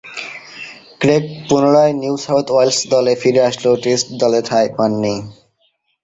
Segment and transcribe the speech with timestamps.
[1.01, 5.15] Craig পুনরায় New South Wales দলে ফিরে আসলেও টেস্ট দলে ঠাঁই পাননি।